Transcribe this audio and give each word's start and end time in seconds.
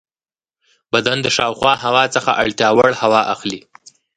بدن 0.93 1.17
د 1.21 1.27
شاوخوا 1.37 1.73
هوا 1.85 2.03
څخه 2.15 2.31
اړتیا 2.43 2.69
وړ 2.77 2.91
هوا 3.03 3.21
اخلي. 3.33 3.59